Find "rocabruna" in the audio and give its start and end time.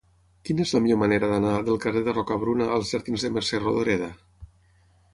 2.17-2.73